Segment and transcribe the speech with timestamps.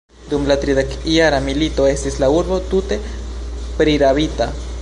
[0.29, 3.01] Dum la tridekjara milito estis la urbo tute
[3.83, 4.55] prirabita.